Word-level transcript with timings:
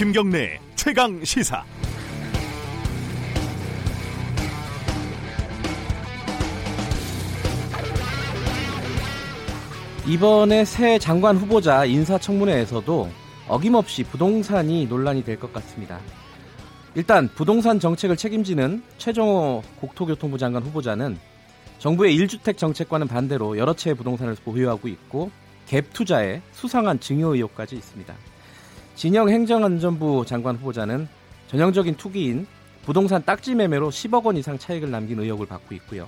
김경래 0.00 0.58
최강 0.76 1.22
시사. 1.22 1.62
이번에 10.08 10.64
새 10.64 10.98
장관 10.98 11.36
후보자 11.36 11.84
인사청문회에서도 11.84 13.10
어김없이 13.46 14.04
부동산이 14.04 14.86
논란이 14.86 15.22
될 15.22 15.38
것 15.38 15.52
같습니다. 15.52 16.00
일단 16.94 17.28
부동산 17.34 17.78
정책을 17.78 18.16
책임지는 18.16 18.82
최정호 18.96 19.62
국토교통부 19.82 20.38
장관 20.38 20.62
후보자는 20.62 21.18
정부의 21.78 22.16
1주택 22.16 22.56
정책과는 22.56 23.06
반대로 23.06 23.58
여러 23.58 23.74
채의 23.74 23.96
부동산을 23.96 24.34
보유하고 24.46 24.88
있고 24.88 25.30
갭 25.68 25.92
투자에 25.92 26.40
수상한 26.52 26.98
증여 27.00 27.34
의혹까지 27.34 27.76
있습니다. 27.76 28.14
진영 29.00 29.30
행정안전부 29.30 30.26
장관 30.26 30.56
후보자는 30.56 31.08
전형적인 31.46 31.94
투기인 31.94 32.46
부동산 32.84 33.24
딱지 33.24 33.54
매매로 33.54 33.88
10억 33.88 34.26
원 34.26 34.36
이상 34.36 34.58
차익을 34.58 34.90
남긴 34.90 35.18
의혹을 35.18 35.46
받고 35.46 35.74
있고요. 35.76 36.06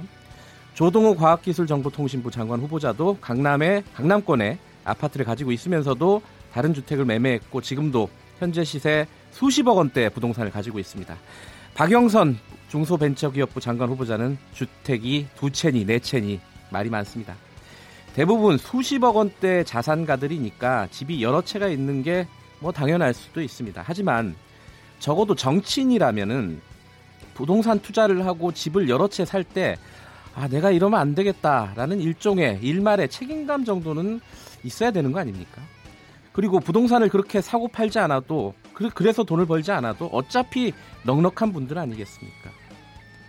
조동호 0.75 1.15
과학기술정보통신부 1.15 2.31
장관 2.31 2.61
후보자도 2.61 3.17
강남의 3.23 3.85
강남권에 3.95 4.59
아파트를 4.85 5.25
가지고 5.25 5.53
있으면서도 5.53 6.21
다른 6.53 6.75
주택을 6.75 7.07
매매했고 7.07 7.63
지금도 7.63 8.11
현재 8.39 8.63
시세 8.63 9.07
수십억 9.31 9.79
원대 9.79 10.11
부동산을 10.11 10.51
가지고 10.51 10.79
있습니다. 10.79 11.17
박영선 11.73 12.37
중소벤처기업부 12.69 13.59
장관 13.61 13.89
후보자는 13.89 14.37
주택이 14.53 15.29
두 15.35 15.49
채니 15.49 15.87
네 15.87 15.99
채니 15.99 16.41
말이 16.69 16.91
많습니다. 16.91 17.37
대부분 18.15 18.59
수십억 18.59 19.17
원대 19.17 19.65
자산가들이니까 19.65 20.89
집이 20.91 21.23
여러 21.23 21.41
채가 21.41 21.69
있는 21.69 22.03
게 22.03 22.27
뭐 22.63 22.73
당연할 22.73 23.13
수도 23.13 23.43
있습니다. 23.43 23.83
하지만 23.85 24.35
적어도 25.01 25.35
정치인이라면은 25.35 26.61
부동산 27.35 27.81
투자를 27.81 28.25
하고 28.25 28.53
집을 28.53 28.89
여러 28.89 29.09
채 29.09 29.25
살 29.25 29.43
때 29.45 29.77
아, 30.35 30.49
내가 30.49 30.71
이러면 30.71 30.99
안 30.99 31.15
되겠다라는 31.15 32.01
일종의 32.01 32.61
일말의 32.63 33.11
책임감 33.11 33.65
정도는 33.67 34.21
있어야 34.65 34.91
되는 34.91 35.13
거 35.13 35.21
아닙니까? 35.21 35.61
그리고 36.33 36.59
부동산을 36.61 37.11
그렇게 37.11 37.43
사고 37.43 37.69
팔지 37.69 37.99
않아도 37.99 38.55
그래서 38.95 39.25
돈을 39.25 39.45
벌지 39.45 39.71
않아도 39.73 40.07
어차피 40.07 40.73
넉넉한 41.05 41.53
분들 41.53 41.77
아니겠습니까? 41.77 42.51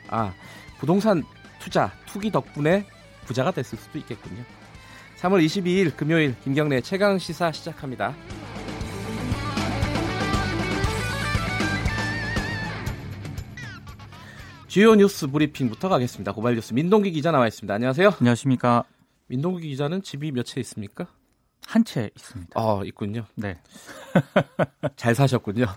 아, 0.10 0.34
부동산 0.80 1.24
투자, 1.60 1.92
투기 2.06 2.32
덕분에 2.32 2.86
부자가 3.26 3.52
됐을 3.52 3.78
수도 3.78 3.98
있겠군요. 3.98 4.44
3월 5.20 5.44
22일 5.46 5.98
금요일 5.98 6.36
김경래 6.44 6.80
최강 6.82 7.18
시사 7.18 7.52
시작합니다. 7.52 8.14
주요 14.74 14.96
뉴스 14.96 15.28
브리핑부터 15.28 15.88
가겠습니다. 15.88 16.32
고발 16.32 16.56
뉴스 16.56 16.74
민동기 16.74 17.12
기자 17.12 17.30
나와 17.30 17.46
있습니다. 17.46 17.72
안녕하세요. 17.72 18.10
안녕하십니까. 18.20 18.84
민동기 19.28 19.70
기자는 19.70 20.02
집이 20.02 20.32
몇 20.32 20.48
채 20.48 20.60
있습니까? 20.62 21.06
한 21.68 21.84
채 21.84 22.10
있습니다. 22.18 22.60
어, 22.60 22.84
있군요. 22.84 23.26
네. 23.36 23.60
잘 24.98 25.14
사셨군요. 25.14 25.68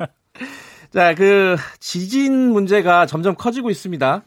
자, 0.94 1.14
그 1.14 1.56
지진 1.78 2.52
문제가 2.52 3.04
점점 3.04 3.34
커지고 3.34 3.68
있습니다. 3.68 4.22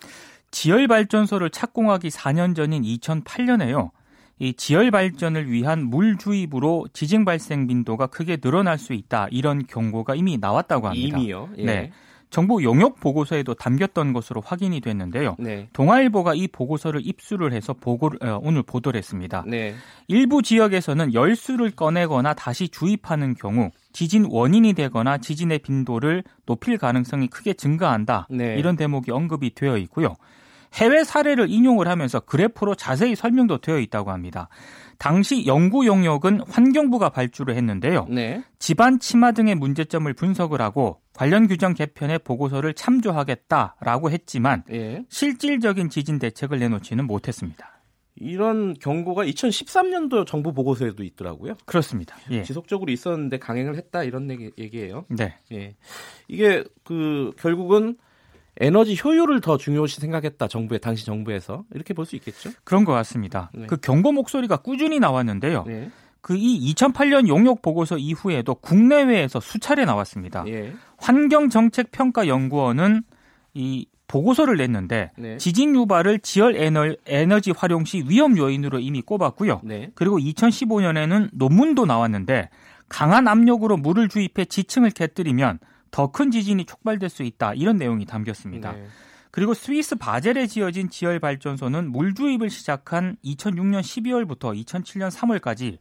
지열 0.52 0.88
발전소를 0.88 1.50
착공하기 1.50 2.10
4년 2.10 2.56
전인 2.56 2.84
2008년에요. 2.84 3.90
이 4.38 4.54
지열 4.54 4.92
발전을 4.92 5.50
위한 5.52 5.84
물 5.86 6.16
주입으로 6.20 6.86
지진 6.94 7.26
발생 7.26 7.66
빈도가 7.66 8.06
크게 8.06 8.38
늘어날 8.38 8.78
수 8.78 8.94
있다. 8.94 9.30
이런 9.32 9.66
경고가 9.66 10.14
이미 10.14 10.38
나왔다고 10.38 10.88
합니다. 10.90 11.18
이미요? 11.18 11.50
예. 11.58 11.66
네. 11.66 11.92
정부 12.30 12.64
용역 12.64 13.00
보고서에도 13.00 13.56
담겼던 13.56 14.14
것으로 14.14 14.42
확인이 14.46 14.82
됐는데요. 14.82 15.36
네. 15.40 15.68
동아일보가 15.74 16.36
이 16.36 16.48
보고서를 16.48 17.02
입수를 17.04 17.54
해서 17.54 17.74
보고를 17.74 18.24
어, 18.24 18.40
오늘 18.44 18.62
보도를 18.62 18.98
했습니다. 18.98 19.44
네. 19.48 19.74
일부 20.08 20.42
지역에서는 20.42 21.14
열수를 21.14 21.72
꺼내거나 21.72 22.36
다시 22.36 22.70
주입하는 22.70 23.34
경우 23.34 23.72
지진 23.94 24.28
원인이 24.30 24.74
되거나 24.74 25.18
지진의 25.18 25.60
빈도를 25.60 26.24
높일 26.46 26.78
가능성이 26.78 27.28
크게 27.28 27.54
증가한다. 27.54 28.28
네. 28.30 28.58
이런 28.58 28.76
대목이 28.76 29.12
언급이 29.12 29.56
되어 29.56 29.78
있고요. 29.78 30.16
해외 30.76 31.04
사례를 31.04 31.50
인용을 31.50 31.88
하면서 31.88 32.20
그래프로 32.20 32.76
자세히 32.76 33.16
설명도 33.16 33.58
되어 33.58 33.80
있다고 33.80 34.12
합니다. 34.12 34.50
당시 35.00 35.48
연구 35.48 35.88
용역은 35.88 36.42
환경부가 36.48 37.10
발주를 37.10 37.56
했는데요. 37.56 38.06
네. 38.10 38.44
집안 38.60 39.00
침하 39.00 39.32
등의 39.32 39.56
문제점을 39.56 40.12
분석을 40.14 40.62
하고 40.62 41.00
관련 41.20 41.48
규정 41.50 41.74
개편에 41.74 42.18
보고서를 42.18 42.74
참조하겠다라고 42.74 44.10
했지만 44.10 44.64
예. 44.72 45.04
실질적인 45.10 45.90
지진 45.90 46.18
대책을 46.18 46.60
내놓지는 46.60 47.06
못했습니다. 47.08 47.82
이런 48.16 48.74
경고가 48.74 49.26
2013년도 49.26 50.26
정부 50.26 50.54
보고서에도 50.54 51.04
있더라고요. 51.04 51.56
그렇습니다. 51.66 52.16
예. 52.32 52.44
지속적으로 52.44 52.90
있었는데 52.90 53.38
강행을 53.38 53.76
했다 53.76 54.06
이런 54.06 54.32
얘기, 54.32 54.52
얘기예요. 54.58 55.04
네. 55.10 55.36
예. 55.52 55.76
이게 56.30 56.64
그 56.86 57.34
결국은 57.38 57.98
에너지 58.62 58.98
효율을 59.04 59.42
더 59.42 59.58
중요시 59.58 60.00
생각했다 60.00 60.48
정부의 60.48 60.80
당시 60.80 61.06
정부에서 61.06 61.66
이렇게 61.74 61.94
볼 61.94 62.06
수 62.06 62.16
있겠죠. 62.16 62.50
그런 62.64 62.86
것 62.86 62.94
같습니다. 62.94 63.52
네. 63.54 63.68
그 63.68 63.76
경고 63.76 64.14
목소리가 64.14 64.56
꾸준히 64.56 65.00
나왔는데요. 65.00 65.66
네. 65.68 65.92
그 66.22 66.36
이 66.36 66.74
2008년 66.74 67.28
용역 67.28 67.62
보고서 67.62 67.98
이후에도 67.98 68.56
국내외에서 68.56 69.40
수차례 69.40 69.86
나왔습니다. 69.86 70.44
예. 70.48 70.74
환경정책평가연구원은 70.98 73.04
이 73.54 73.88
보고서를 74.08 74.58
냈는데 74.58 75.12
네. 75.18 75.38
지진 75.38 75.76
유발을 75.76 76.20
지열 76.20 76.56
에너, 76.56 76.96
에너 77.06 77.40
지 77.40 77.52
활용 77.52 77.86
시 77.86 78.04
위험 78.08 78.38
요인으로 78.38 78.80
이미 78.80 79.02
꼽았고요. 79.02 79.62
네. 79.64 79.92
그리고 79.96 80.18
2015년에는 80.18 81.30
논문도 81.34 81.86
나왔는데 81.86 82.50
강한 82.90 83.28
압력으로 83.28 83.78
물을 83.78 84.10
주입해 84.10 84.46
지층을 84.46 84.92
깨뜨리면 84.92 85.60
더 85.92 86.12
큰 86.12 86.32
지진이 86.32 86.66
촉발될 86.66 87.10
수 87.10 87.24
있다. 87.24 87.54
이런 87.54 87.78
내용이 87.78 88.06
담겼습니다. 88.06 88.74
네. 88.74 88.88
그리고 89.32 89.54
스위스 89.54 89.96
바젤에 89.96 90.48
지어진 90.48 90.90
지열 90.90 91.20
발전소는 91.20 91.92
물 91.92 92.16
주입을 92.16 92.50
시작한 92.50 93.16
2006년 93.24 93.82
12월부터 93.82 94.60
2007년 94.66 95.12
3월까지 95.12 95.78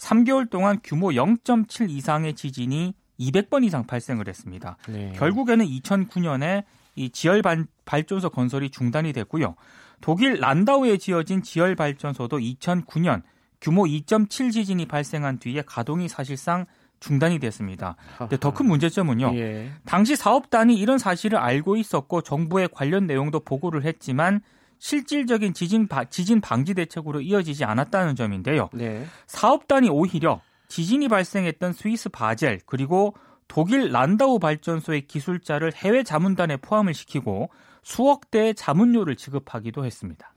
3개월 0.00 0.48
동안 0.50 0.78
규모 0.82 1.08
0.7 1.10 1.90
이상의 1.90 2.34
지진이 2.34 2.94
200번 3.20 3.64
이상 3.64 3.86
발생을 3.86 4.28
했습니다. 4.28 4.76
네. 4.88 5.12
결국에는 5.16 5.64
2009년에 5.66 6.64
이 6.96 7.10
지열 7.10 7.42
발- 7.42 7.66
발전소 7.84 8.30
건설이 8.30 8.70
중단이 8.70 9.12
됐고요. 9.12 9.54
독일 10.00 10.40
란다우에 10.40 10.96
지어진 10.96 11.42
지열 11.42 11.74
발전소도 11.76 12.38
2009년 12.38 13.22
규모 13.60 13.84
2.7 13.84 14.50
지진이 14.52 14.86
발생한 14.86 15.38
뒤에 15.38 15.62
가동이 15.66 16.08
사실상 16.08 16.64
중단이 17.00 17.38
됐습니다. 17.38 17.96
근데 18.18 18.36
더 18.38 18.52
큰 18.52 18.66
문제점은요. 18.66 19.32
예. 19.34 19.70
당시 19.84 20.16
사업단이 20.16 20.74
이런 20.76 20.98
사실을 20.98 21.38
알고 21.38 21.76
있었고 21.76 22.22
정부에 22.22 22.68
관련 22.72 23.06
내용도 23.06 23.40
보고를 23.40 23.84
했지만 23.84 24.40
실질적인 24.80 25.54
지진, 25.54 25.86
바- 25.86 26.04
지진 26.06 26.40
방지 26.40 26.74
대책으로 26.74 27.20
이어지지 27.20 27.64
않았다는 27.64 28.16
점인데요. 28.16 28.68
네. 28.72 29.06
사업단이 29.28 29.88
오히려 29.90 30.40
지진이 30.68 31.08
발생했던 31.08 31.74
스위스 31.74 32.08
바젤 32.08 32.60
그리고 32.66 33.14
독일 33.46 33.92
란다우 33.92 34.38
발전소의 34.38 35.06
기술자를 35.06 35.72
해외 35.74 36.02
자문단에 36.02 36.56
포함을 36.56 36.94
시키고 36.94 37.50
수억 37.82 38.30
대의 38.30 38.54
자문료를 38.54 39.16
지급하기도 39.16 39.84
했습니다. 39.84 40.32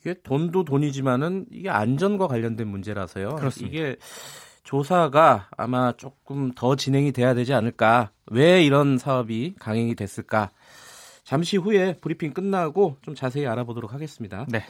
이게 0.00 0.14
돈도 0.22 0.64
돈이지만은 0.64 1.46
이게 1.50 1.68
안전과 1.68 2.28
관련된 2.28 2.68
문제라서요. 2.68 3.34
그렇습니다. 3.36 3.76
이게 3.76 3.96
조사가 4.62 5.48
아마 5.56 5.92
조금 5.96 6.52
더 6.52 6.76
진행이 6.76 7.12
돼야 7.12 7.34
되지 7.34 7.52
않을까. 7.54 8.10
왜 8.26 8.64
이런 8.64 8.98
사업이 8.98 9.56
강행이 9.58 9.94
됐을까? 9.96 10.50
잠시 11.26 11.56
후에 11.56 11.96
브리핑 11.96 12.32
끝나고 12.32 12.98
좀 13.02 13.16
자세히 13.16 13.48
알아보도록 13.48 13.92
하겠습니다. 13.92 14.46
네. 14.48 14.62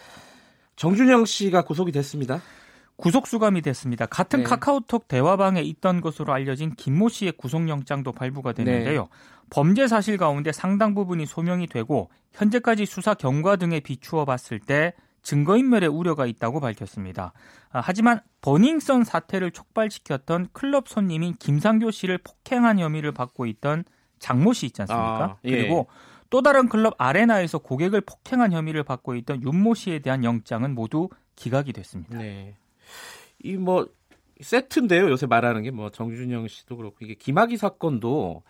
정준영 0.76 1.26
씨가 1.26 1.62
구속이 1.62 1.92
됐습니다. 1.92 2.40
구속 2.96 3.26
수감이 3.26 3.60
됐습니다. 3.60 4.06
같은 4.06 4.38
네. 4.38 4.44
카카오톡 4.46 5.06
대화방에 5.06 5.60
있던 5.60 6.00
것으로 6.00 6.32
알려진 6.32 6.74
김모 6.74 7.10
씨의 7.10 7.32
구속영장도 7.32 8.12
발부가 8.12 8.54
됐는데요. 8.54 9.02
네. 9.02 9.08
범죄 9.50 9.86
사실 9.86 10.16
가운데 10.16 10.50
상당 10.50 10.94
부분이 10.94 11.26
소명이 11.26 11.66
되고 11.66 12.08
현재까지 12.32 12.86
수사 12.86 13.12
경과 13.12 13.56
등에 13.56 13.80
비추어 13.80 14.24
봤을 14.24 14.58
때 14.58 14.94
증거인멸의 15.24 15.90
우려가 15.90 16.24
있다고 16.24 16.60
밝혔습니다. 16.60 17.34
아, 17.70 17.82
하지만 17.84 18.22
버닝썬 18.40 19.04
사태를 19.04 19.50
촉발시켰던 19.50 20.48
클럽 20.54 20.88
손님인 20.88 21.34
김상교 21.38 21.90
씨를 21.90 22.16
폭행한 22.16 22.78
혐의를 22.78 23.12
받고 23.12 23.44
있던 23.44 23.84
장모 24.20 24.54
씨 24.54 24.64
있지 24.64 24.80
않습니까? 24.80 25.24
아, 25.24 25.36
예. 25.44 25.50
그리고 25.50 25.86
또 26.30 26.42
다른 26.42 26.68
클럽 26.68 26.94
아레나에서 26.98 27.58
고객을 27.58 28.00
폭행한 28.02 28.52
혐의를 28.52 28.82
받고 28.84 29.14
있던 29.16 29.42
윤모 29.42 29.74
씨에 29.74 30.00
대한 30.00 30.24
영장은 30.24 30.74
모두 30.74 31.08
기각이 31.36 31.72
됐습니다. 31.72 32.18
네. 32.18 32.56
이 33.44 33.56
뭐 33.56 33.86
세트인데요. 34.40 35.08
요새 35.10 35.26
말하는 35.26 35.62
게 35.62 35.70
뭐 35.70 35.90
정준영 35.90 36.48
씨도 36.48 36.76
그렇고 36.76 36.96
이게 37.00 37.14
김학의 37.14 37.56
사건도 37.56 38.42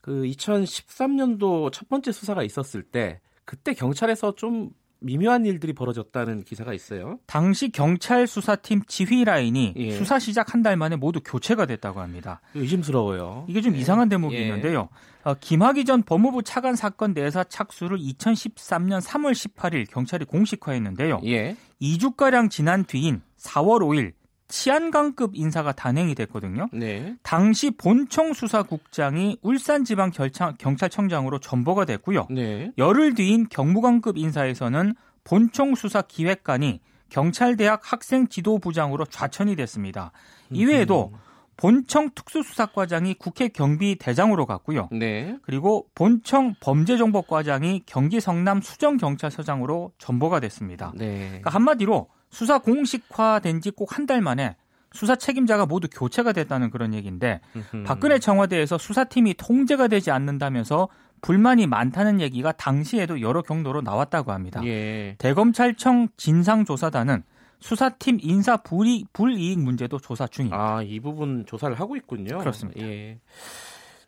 그 0.00 0.22
2013년도 0.22 1.72
첫 1.72 1.88
번째 1.88 2.12
수사가 2.12 2.42
있었을 2.42 2.82
때 2.82 3.20
그때 3.44 3.74
경찰에서 3.74 4.34
좀 4.34 4.70
미묘한 5.00 5.46
일들이 5.46 5.72
벌어졌다는 5.72 6.44
기사가 6.44 6.72
있어요. 6.74 7.18
당시 7.26 7.70
경찰 7.70 8.26
수사팀 8.26 8.82
지휘 8.86 9.24
라인이 9.24 9.74
예. 9.76 9.92
수사 9.92 10.18
시작 10.18 10.52
한 10.54 10.60
달 10.62 10.76
만에 10.76 10.96
모두 10.96 11.20
교체가 11.24 11.64
됐다고 11.66 12.00
합니다. 12.00 12.40
의심스러워요. 12.54 13.46
이게 13.48 13.60
좀 13.62 13.74
이상한 13.76 14.08
대목이 14.10 14.36
예. 14.36 14.42
있는데요. 14.42 14.88
어, 15.24 15.34
김학의 15.34 15.84
전 15.86 16.02
법무부 16.02 16.42
차관 16.42 16.76
사건 16.76 17.14
내사 17.14 17.44
착수를 17.44 17.98
2013년 17.98 19.00
3월 19.02 19.32
18일 19.32 19.90
경찰이 19.90 20.24
공식화했는데요. 20.26 21.20
예. 21.24 21.56
2주가량 21.80 22.50
지난 22.50 22.84
뒤인 22.84 23.22
4월 23.38 23.80
5일 23.80 24.12
치안관급 24.50 25.30
인사가 25.34 25.72
단행이 25.72 26.14
됐거든요. 26.14 26.68
네. 26.72 27.16
당시 27.22 27.70
본청 27.70 28.32
수사국장이 28.34 29.38
울산지방 29.42 30.10
결창- 30.10 30.54
경찰청장으로 30.58 31.38
전보가 31.38 31.84
됐고요. 31.86 32.26
네. 32.30 32.70
열흘 32.76 33.14
뒤인 33.14 33.46
경무관급 33.48 34.18
인사에서는 34.18 34.94
본청 35.24 35.74
수사 35.74 36.02
기획관이 36.02 36.80
경찰대학 37.08 37.80
학생 37.82 38.28
지도부장으로 38.28 39.04
좌천이 39.06 39.56
됐습니다. 39.56 40.12
이외에도 40.50 41.12
본청 41.56 42.08
특수수사과장이 42.14 43.14
국회 43.14 43.48
경비대장으로 43.48 44.46
갔고요. 44.46 44.88
네. 44.92 45.36
그리고 45.42 45.86
본청 45.94 46.54
범죄정보과장이 46.60 47.82
경기 47.84 48.18
성남 48.20 48.60
수정경찰서장으로 48.62 49.92
전보가 49.98 50.40
됐습니다. 50.40 50.92
네. 50.96 51.26
그러니까 51.28 51.50
한마디로 51.50 52.08
수사 52.30 52.58
공식화된 52.58 53.60
지 53.60 53.70
꼭 53.72 53.92
한 53.92 54.06
달 54.06 54.20
만에 54.20 54.56
수사 54.92 55.14
책임자가 55.14 55.66
모두 55.66 55.88
교체가 55.90 56.32
됐다는 56.32 56.70
그런 56.70 56.94
얘기인데. 56.94 57.40
박근혜 57.84 58.18
청와대에서 58.18 58.76
수사팀이 58.78 59.34
통제가 59.34 59.86
되지 59.88 60.10
않는다면서 60.10 60.88
불만이 61.20 61.66
많다는 61.66 62.20
얘기가 62.20 62.50
당시에도 62.52 63.20
여러 63.20 63.42
경로로 63.42 63.82
나왔다고 63.82 64.32
합니다. 64.32 64.60
예. 64.64 65.14
대검찰청 65.18 66.08
진상조사단은 66.16 67.22
수사팀 67.60 68.18
인사 68.22 68.56
불이, 68.56 69.04
불이익 69.12 69.60
문제도 69.60 69.98
조사 69.98 70.26
중입니다. 70.26 70.76
아, 70.78 70.82
이 70.82 70.98
부분 70.98 71.44
조사를 71.46 71.78
하고 71.78 71.94
있군요. 71.96 72.38
그렇습니다. 72.38 72.80
예. 72.80 73.18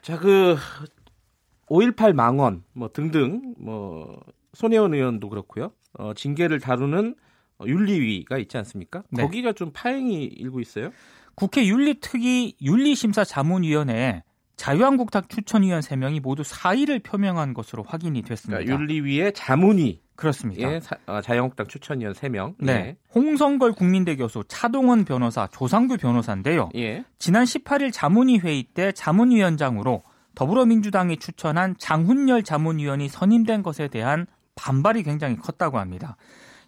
자, 0.01 0.19
그 0.19 0.57
5.18 1.69 2.13
망원 2.15 2.65
뭐 2.73 2.89
등등 2.93 3.55
뭐 3.59 4.19
손혜원 4.55 4.95
의원도 4.95 5.29
그렇고요. 5.29 5.71
어, 5.99 6.13
징계를 6.15 6.61
다루는 6.61 7.15
어, 7.19 7.32
윤리위가 7.67 8.39
있지 8.39 8.57
않습니까? 8.59 9.03
네. 9.11 9.23
거기가 9.23 9.53
좀 9.53 9.71
파행이 9.73 10.25
일고 10.25 10.61
있어요. 10.61 10.91
국회 11.35 11.67
윤리특위 11.67 12.57
윤리심사자문위원회에 12.61 14.23
자유한국당 14.57 15.23
추천위원 15.29 15.81
3명이 15.81 16.21
모두 16.21 16.43
사의를 16.45 17.01
표명한 17.01 17.55
것으로 17.55 17.83
확인이 17.83 18.23
됐습니다. 18.23 18.63
그러니까 18.63 18.81
윤리위의 18.81 19.33
자문위, 19.33 20.01
그렇습니다. 20.15 20.73
예, 20.73 20.79
사- 20.79 20.97
어, 21.07 21.21
자유한국당 21.21 21.67
추천위원 21.67 22.15
3명. 22.15 22.55
네. 22.59 22.97
홍성걸 23.15 23.73
국민대 23.73 24.15
교수, 24.17 24.45
차동원 24.47 25.05
변호사, 25.05 25.49
조상규 25.49 25.97
변호사인데요. 25.97 26.69
예. 26.77 26.81
예. 26.81 27.05
지난 27.19 27.45
18일 27.45 27.93
자문위 27.93 28.39
회의 28.39 28.63
때 28.63 28.93
자문위원장으로 28.93 30.03
더불어민주당이 30.35 31.17
추천한 31.17 31.75
장훈열 31.79 32.43
자문위원이 32.45 33.09
선임된 33.09 33.63
것에 33.63 33.89
대한 33.89 34.27
반발이 34.55 35.03
굉장히 35.03 35.37
컸다고 35.37 35.79
합니다. 35.79 36.17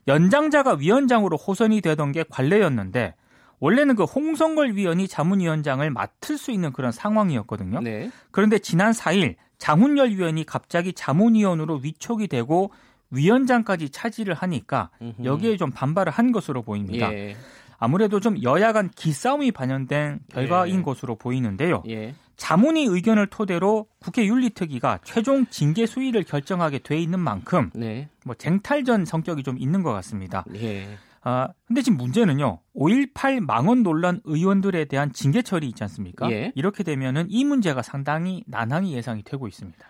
연장자가 0.06 0.74
위원장으로 0.74 1.36
호선이 1.36 1.80
되던 1.80 2.12
게 2.12 2.24
관례였는데 2.28 3.14
원래는 3.60 3.96
그 3.96 4.04
홍성걸 4.04 4.76
위원이 4.76 5.08
자문위원장을 5.08 5.88
맡을 5.90 6.36
수 6.36 6.50
있는 6.50 6.72
그런 6.72 6.92
상황이었거든요. 6.92 7.80
네. 7.80 8.10
그런데 8.30 8.58
지난 8.58 8.92
4일 8.92 9.36
장훈열 9.58 10.10
위원이 10.10 10.44
갑자기 10.44 10.92
자문위원으로 10.92 11.76
위촉이 11.82 12.28
되고 12.28 12.72
위원장까지 13.10 13.90
차지를 13.90 14.34
하니까. 14.34 14.90
여기에 15.22 15.56
좀 15.56 15.70
반발을 15.70 16.12
한 16.12 16.32
것으로 16.32 16.62
보입니다. 16.62 17.12
예. 17.12 17.36
아무래도 17.78 18.20
좀 18.20 18.42
여야 18.42 18.72
간 18.72 18.90
기싸움이 18.90 19.52
반영된 19.52 20.20
결과인 20.28 20.78
예. 20.78 20.82
것으로 20.82 21.16
보이는데요. 21.16 21.82
예. 21.88 22.14
자문위 22.36 22.84
의견을 22.86 23.28
토대로 23.28 23.86
국회 24.00 24.26
윤리특위가 24.26 25.00
최종 25.04 25.46
징계 25.46 25.86
수위를 25.86 26.24
결정하게 26.24 26.80
돼 26.80 26.98
있는 26.98 27.20
만큼 27.20 27.70
네. 27.74 28.08
뭐 28.24 28.34
쟁탈전 28.34 29.04
성격이 29.04 29.42
좀 29.42 29.56
있는 29.58 29.82
것 29.82 29.92
같습니다. 29.92 30.44
예. 30.54 30.98
아, 31.22 31.48
근데 31.66 31.80
지금 31.80 31.96
문제는요. 31.96 32.60
5.18 32.76 33.40
망언 33.40 33.82
논란 33.82 34.20
의원들에 34.24 34.84
대한 34.86 35.12
징계 35.12 35.40
처리 35.40 35.68
있지 35.68 35.82
않습니까? 35.84 36.30
예. 36.30 36.52
이렇게 36.54 36.82
되면은 36.82 37.26
이 37.30 37.44
문제가 37.44 37.80
상당히 37.82 38.44
난항이 38.46 38.94
예상이 38.94 39.22
되고 39.22 39.48
있습니다. 39.48 39.86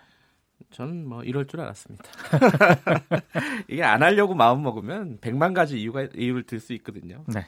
저는 0.71 1.07
뭐 1.07 1.23
이럴 1.23 1.47
줄 1.47 1.61
알았습니다. 1.61 2.03
이게 3.69 3.83
안 3.83 4.03
하려고 4.03 4.33
마음 4.33 4.63
먹으면 4.63 5.19
백만 5.21 5.53
가지 5.53 5.79
이유가 5.79 6.07
이유를 6.15 6.43
들 6.43 6.59
수 6.59 6.73
있거든요. 6.73 7.23
네. 7.27 7.45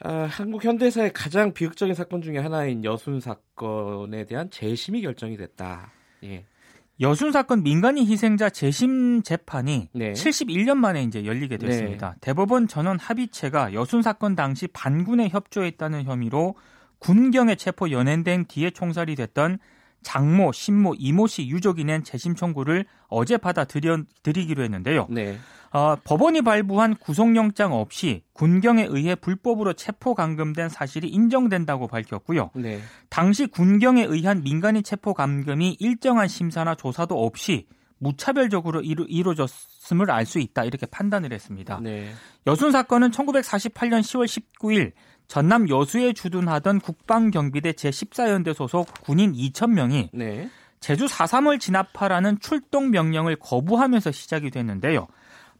아, 0.00 0.28
한국 0.30 0.64
현대사의 0.64 1.12
가장 1.12 1.52
비극적인 1.54 1.94
사건 1.94 2.20
중에 2.22 2.38
하나인 2.38 2.84
여순 2.84 3.20
사건에 3.20 4.24
대한 4.24 4.50
재심이 4.50 5.00
결정이 5.02 5.36
됐다. 5.36 5.90
예. 6.24 6.44
여순 7.00 7.30
사건 7.30 7.62
민간인 7.62 8.06
희생자 8.06 8.48
재심 8.48 9.22
재판이 9.22 9.90
네. 9.92 10.12
71년 10.12 10.76
만에 10.76 11.02
이제 11.02 11.26
열리게 11.26 11.58
됐습니다. 11.58 12.16
대법원 12.22 12.68
전원 12.68 12.98
합의체가 12.98 13.74
여순 13.74 14.00
사건 14.02 14.34
당시 14.34 14.66
반군에 14.66 15.28
협조했다는 15.28 16.04
혐의로 16.04 16.56
군경에 16.98 17.54
체포 17.56 17.90
연행된 17.90 18.46
뒤에 18.46 18.70
총살이 18.70 19.14
됐던 19.14 19.58
장모, 20.06 20.52
신모, 20.52 20.94
이모 20.98 21.26
씨 21.26 21.48
유족이 21.48 21.82
낸 21.82 22.04
재심 22.04 22.36
청구를 22.36 22.86
어제 23.08 23.36
받아들이기로 23.36 24.62
했는데요. 24.62 25.08
네. 25.10 25.36
어, 25.72 25.96
법원이 26.04 26.42
발부한 26.42 26.94
구속영장 26.94 27.72
없이 27.72 28.22
군경에 28.32 28.86
의해 28.88 29.16
불법으로 29.16 29.72
체포 29.72 30.14
감금된 30.14 30.68
사실이 30.68 31.08
인정된다고 31.08 31.88
밝혔고요. 31.88 32.50
네. 32.54 32.80
당시 33.10 33.48
군경에 33.48 34.04
의한 34.04 34.44
민간인 34.44 34.84
체포 34.84 35.12
감금이 35.12 35.76
일정한 35.80 36.28
심사나 36.28 36.76
조사도 36.76 37.26
없이 37.26 37.66
무차별적으로 37.98 38.82
이루, 38.82 39.06
이루어졌음을 39.08 40.08
알 40.12 40.24
수 40.24 40.38
있다 40.38 40.64
이렇게 40.64 40.86
판단을 40.86 41.32
했습니다. 41.32 41.80
네. 41.82 42.12
여순 42.46 42.70
사건은 42.70 43.10
1948년 43.10 44.02
10월 44.02 44.26
19일 44.26 44.92
전남 45.28 45.68
여수에 45.68 46.12
주둔하던 46.12 46.80
국방경비대 46.80 47.72
제14연대 47.72 48.54
소속 48.54 48.86
군인 49.02 49.32
2,000명이 49.32 50.10
네. 50.12 50.48
제주 50.80 51.06
4.3을 51.06 51.58
진압하라는 51.58 52.38
출동 52.40 52.90
명령을 52.90 53.36
거부하면서 53.36 54.12
시작이 54.12 54.50
됐는데요. 54.50 55.08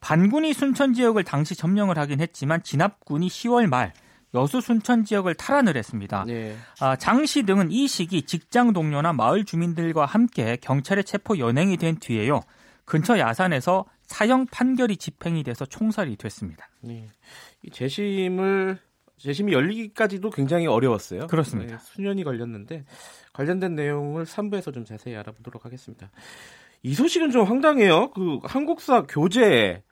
반군이 0.01 0.53
순천 0.53 0.95
지역을 0.95 1.25
당시 1.25 1.55
점령을 1.57 1.99
하긴 1.99 2.21
했지만 2.21 2.63
진압군이 2.63 3.29
10월 3.29 3.67
말 3.67 3.93
여수 4.35 4.61
순천 4.61 5.05
지역을 5.05 5.35
탈환을 5.35 5.77
했습니다. 5.77 6.25
네. 6.27 6.57
아, 6.81 6.95
장씨 6.97 7.45
등은 7.45 7.73
이 7.73 7.89
시기 7.89 8.23
직장 8.23 8.73
동료나 8.73 9.13
마을 9.15 9.45
주민들과 9.45 10.05
함께 10.05 10.59
경찰에 10.61 11.03
체포 11.03 11.39
연행이 11.39 11.77
된 11.77 11.97
뒤에요. 11.97 12.43
근처 12.85 13.19
야산에서 13.19 13.87
사형 14.07 14.47
판결이 14.47 14.99
집행이 14.99 15.43
돼서 15.43 15.65
총살이 15.65 16.17
됐습니다. 16.17 16.69
네. 16.83 17.09
이 17.63 17.71
재심을 17.71 18.79
재심이 19.19 19.53
열리기까지도 19.53 20.31
굉장히 20.31 20.67
어려웠어요. 20.67 21.27
그렇습니다. 21.27 21.77
네, 21.77 21.83
수년이 21.83 22.25
걸렸는데 22.25 22.85
관련된 23.33 23.75
내용을 23.75 24.25
3부에서 24.25 24.73
좀 24.73 24.85
자세히 24.85 25.17
알아보도록 25.17 25.65
하겠습니다. 25.65 26.11
이 26.83 26.95
소식은 26.95 27.31
좀 27.31 27.45
황당해요. 27.45 28.11
그 28.11 28.39
한국사 28.45 29.03
교재 29.09 29.83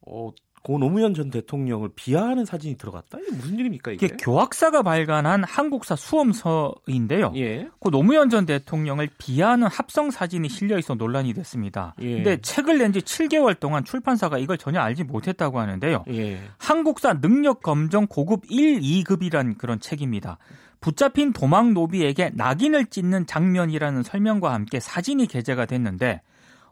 어, 0.00 0.30
고 0.62 0.78
노무현 0.78 1.12
전 1.12 1.28
대통령을 1.30 1.90
비하하는 1.96 2.44
사진이 2.44 2.76
들어갔다. 2.76 3.18
이게 3.18 3.36
무슨 3.36 3.58
일입니까 3.58 3.90
이게? 3.90 4.06
이게 4.06 4.16
교학사가 4.16 4.82
발간한 4.82 5.42
한국사 5.42 5.96
수험서인데요. 5.96 7.32
예. 7.34 7.68
그 7.80 7.90
노무현 7.90 8.30
전 8.30 8.46
대통령을 8.46 9.08
비하하는 9.18 9.66
합성 9.66 10.12
사진이 10.12 10.48
실려 10.48 10.78
있어 10.78 10.94
논란이 10.94 11.34
됐습니다. 11.34 11.94
예. 12.00 12.14
근데 12.14 12.40
책을 12.40 12.78
낸 12.78 12.92
지 12.92 13.00
7개월 13.00 13.58
동안 13.58 13.84
출판사가 13.84 14.36
이걸 14.38 14.58
전혀 14.58 14.78
알지 14.80 15.04
못했다고 15.04 15.58
하는데요. 15.58 16.04
예. 16.10 16.40
한국사 16.58 17.20
능력 17.20 17.62
검정 17.62 18.06
고급 18.06 18.42
1, 18.48 18.80
2급이란 18.80 19.56
그런 19.58 19.80
책입니다. 19.80 20.38
붙잡힌 20.80 21.32
도망 21.32 21.72
노비에게 21.74 22.32
낙인을 22.34 22.86
찍는 22.86 23.26
장면이라는 23.26 24.02
설명과 24.02 24.52
함께 24.52 24.78
사진이 24.78 25.26
게재가 25.26 25.66
됐는데 25.66 26.20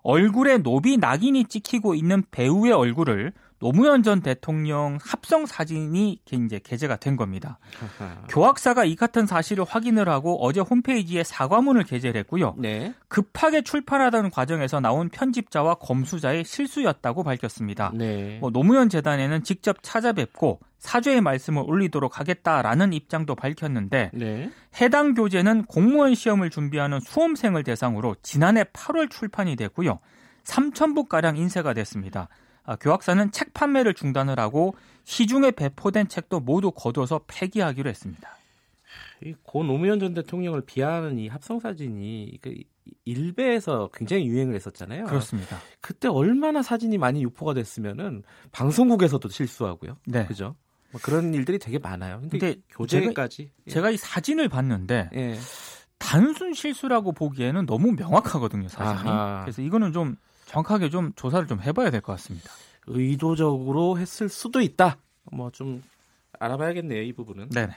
얼굴에 0.03 0.59
노비 0.59 0.97
낙인이 0.97 1.45
찍히고 1.45 1.95
있는 1.95 2.23
배우의 2.31 2.73
얼굴을 2.73 3.33
노무현 3.61 4.03
전 4.03 4.23
대통령 4.23 4.99
합성 5.03 5.45
사진이 5.45 6.21
이제 6.33 6.61
게재가 6.63 6.97
된 6.97 7.17
겁니다. 7.17 7.59
교학사가 8.29 8.85
이 8.85 8.97
같은 8.97 9.27
사실을 9.27 9.65
확인을 9.65 10.09
하고 10.09 10.43
어제 10.43 10.61
홈페이지에 10.61 11.23
사과문을 11.23 11.85
게재를 11.85 12.19
했고요. 12.21 12.55
네. 12.57 12.95
급하게 13.09 13.61
출판하던 13.61 14.31
과정에서 14.31 14.81
나온 14.81 15.11
편집자와 15.11 15.75
검수자의 15.75 16.45
실수였다고 16.45 17.23
밝혔습니다. 17.23 17.93
네. 17.95 18.39
뭐 18.41 18.51
노무현 18.51 18.89
재단에는 18.89 19.45
직접 19.45 19.77
찾아뵙고 19.83 20.61
사죄의 20.79 21.21
말씀을 21.21 21.63
올리도록 21.67 22.19
하겠다라는 22.19 22.95
입장도 22.95 23.35
밝혔는데 23.35 24.11
네. 24.15 24.51
해당 24.81 25.13
교재는 25.13 25.67
공무원 25.67 26.15
시험을 26.15 26.49
준비하는 26.49 27.01
수험생을 27.01 27.63
대상으로 27.65 28.17
지난해 28.23 28.65
8월 28.65 29.11
출판이 29.11 29.57
됐고요. 29.57 29.99
3,000부 30.45 31.09
가량 31.09 31.37
인쇄가 31.37 31.75
됐습니다. 31.75 32.29
아, 32.65 32.77
교학사는 32.77 33.33
책 33.33 33.53
판매를 33.55 33.95
중단을 33.95 34.39
하고 34.39 34.75
시중에 35.05 35.51
배포된 35.51 36.09
책도 36.09 36.41
모두 36.41 36.71
거둬서 36.71 37.23
폐기하기로 37.27 37.89
했습니다. 37.91 38.37
이고 39.25 39.65
노무현 39.65 40.01
전 40.01 40.15
대통령을 40.15 40.63
비하하는 40.63 41.19
이 41.19 41.29
합성 41.29 41.61
사진이 41.61 42.39
그 42.41 42.55
일베에서 43.05 43.91
굉장히 43.93 44.27
유행을 44.27 44.55
했었잖아요. 44.55 45.05
그렇습니다. 45.05 45.59
그때 45.81 46.09
얼마나 46.09 46.63
사진이 46.63 46.99
많이 46.99 47.23
유포가 47.23 47.55
됐으면은 47.55 48.23
방송국에서도 48.53 49.29
실수하고요. 49.29 49.99
네. 50.07 50.27
그죠? 50.27 50.57
뭐 50.91 51.01
그런 51.03 51.35
일들이 51.35 51.59
되게 51.59 51.79
많아요. 51.79 52.21
근데, 52.21 52.39
근데 52.39 52.61
교재까지 52.71 53.51
제가, 53.69 53.75
제가 53.75 53.91
이 53.91 53.97
사진을 53.97 54.49
봤는데 54.49 55.11
예. 55.15 55.39
단순 55.99 56.55
실수라고 56.55 57.13
보기에는 57.13 57.67
너무 57.67 57.93
명확하거든요, 57.93 58.69
사진이. 58.69 59.09
아하. 59.09 59.43
그래서 59.43 59.63
이거는 59.63 59.93
좀 59.93 60.17
정확하게 60.51 60.91
좀 60.91 61.13
조사를 61.15 61.47
좀 61.47 61.61
해봐야 61.63 61.91
될 61.91 62.01
것 62.01 62.13
같습니다. 62.15 62.51
의도적으로 62.87 63.99
했을 63.99 64.29
수도 64.29 64.61
있다. 64.61 64.99
뭐 65.33 65.51
좀 65.51 65.83
알아봐야겠네요, 66.39 67.03
이 67.03 67.13
부분은. 67.13 67.51
네네. 67.51 67.73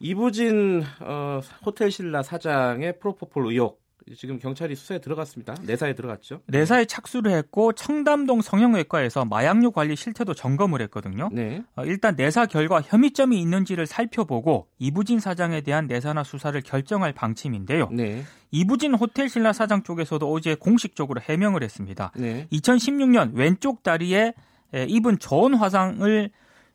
이부진 0.00 0.84
어, 1.00 1.40
호텔 1.66 1.90
신라 1.90 2.22
사장의 2.22 2.98
프로포폴 3.00 3.46
의혹 3.52 3.82
지금 4.16 4.38
경찰이 4.38 4.74
수사에 4.74 4.98
들어갔습니다. 4.98 5.54
내사에 5.62 5.94
들어갔죠. 5.94 6.40
내사에 6.46 6.84
착수를 6.84 7.32
했고 7.32 7.72
청담동 7.72 8.42
성형외과에서 8.42 9.24
마약류 9.24 9.72
관리 9.72 9.96
실태도 9.96 10.34
점검을 10.34 10.80
했거든요. 10.82 11.28
네. 11.32 11.62
어, 11.76 11.84
일단 11.84 12.14
내사 12.16 12.46
결과 12.46 12.80
혐의점이 12.80 13.40
있는지를 13.40 13.86
살펴보고 13.86 14.68
이부진 14.78 15.20
사장에 15.20 15.60
대한 15.60 15.86
내사나 15.86 16.24
수사를 16.24 16.60
결정할 16.60 17.12
방침인데요. 17.12 17.88
네. 17.90 18.24
이부진 18.50 18.94
호텔 18.94 19.28
신라 19.28 19.52
사장 19.52 19.82
쪽에서도 19.82 20.30
어제 20.30 20.54
공식적으로 20.54 21.20
해명을 21.20 21.62
했습니다. 21.62 22.12
네. 22.16 22.46
2016년 22.52 23.34
왼쪽 23.34 23.82
다리에 23.82 24.32
에, 24.74 24.84
입은 24.84 25.18
저온 25.18 25.54
화상을 25.54 26.30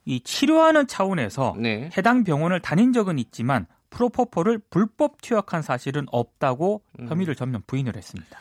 이 0.05 0.19
치료하는 0.21 0.87
차원에서 0.87 1.55
네. 1.57 1.89
해당 1.97 2.23
병원을 2.23 2.59
다닌 2.59 2.91
적은 2.91 3.19
있지만 3.19 3.67
프로포폴을 3.93 4.59
불법 4.69 5.21
투약한 5.21 5.61
사실은 5.61 6.05
없다고 6.11 6.83
음. 6.99 7.07
혐의를 7.07 7.35
전면 7.35 7.61
부인을 7.67 7.95
했습니다. 7.95 8.39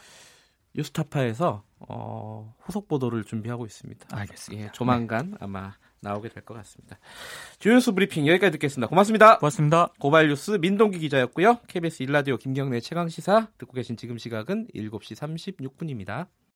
뉴스타파에서 0.75 1.63
어, 1.81 2.55
후속 2.61 2.89
보도를 2.89 3.25
준비하고 3.25 3.67
있습니다. 3.67 4.07
알겠습니다. 4.17 4.65
예, 4.65 4.73
조만간 4.73 5.37
아마 5.41 5.75
나오게 6.01 6.31
될 6.31 6.43
것 6.45 6.55
같습니다. 6.55 6.99
주연수 7.59 7.95
브리핑 7.95 8.27
여기까지 8.27 8.53
듣겠습니다. 8.53 8.89
고맙습니다. 8.89 9.39
고맙습니다. 9.39 9.89
고발뉴스 10.01 10.53
민동기 10.61 10.99
기자였고요. 10.99 11.61
KBS 11.69 12.03
일라디오 12.05 12.37
김경래 12.39 12.81
최강 12.81 13.09
시사 13.09 13.49
듣고 13.59 13.75
계신 13.75 13.97
지금 13.97 14.19
시각은 14.19 14.69
7시 14.75 15.15
36분입니다. 15.17 16.27